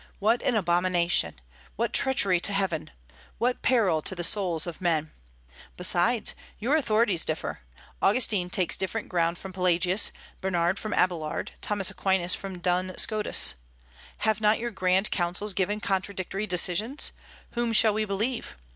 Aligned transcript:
What 0.17 0.41
an 0.41 0.55
abomination! 0.55 1.35
what 1.75 1.93
treachery 1.93 2.39
to 2.39 2.53
heaven! 2.53 2.89
what 3.37 3.61
peril 3.61 4.01
to 4.01 4.15
the 4.15 4.23
souls 4.23 4.65
of 4.65 4.81
men! 4.81 5.11
Besides, 5.77 6.33
your 6.57 6.75
authorities 6.75 7.23
differ: 7.23 7.59
Augustine 8.01 8.49
takes 8.49 8.75
different 8.75 9.09
ground 9.09 9.37
from 9.37 9.53
Pelagius; 9.53 10.11
Bernard 10.41 10.79
from 10.79 10.93
Abélard; 10.93 11.49
Thomas 11.61 11.91
Aquinas 11.91 12.33
from 12.33 12.57
Dun 12.57 12.97
Scotus. 12.97 13.53
Have 14.21 14.41
not 14.41 14.57
your 14.57 14.71
grand 14.71 15.11
councils 15.11 15.53
given 15.53 15.79
contradictory 15.79 16.47
decisions? 16.47 17.11
Whom 17.51 17.71
shall 17.71 17.93
we 17.93 18.03
believe? 18.03 18.57